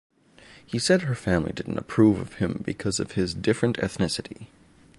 He 0.65 0.79
said 0.79 1.03
her 1.03 1.13
family 1.13 1.51
didn't 1.53 1.77
approve 1.77 2.19
of 2.19 2.33
him 2.39 2.63
because 2.65 2.99
of 2.99 3.11
his 3.11 3.35
different 3.35 3.77
ethnicity. 3.77 4.47